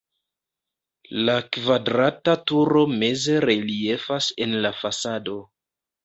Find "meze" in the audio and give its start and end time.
2.93-3.35